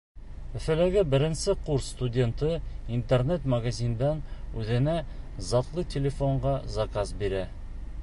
[0.59, 2.49] Өфөләге беренсе курс студенты
[2.97, 4.25] интернет-магазиндан
[4.63, 4.99] үҙенә
[5.53, 7.49] затлы телефонға заказ бирә.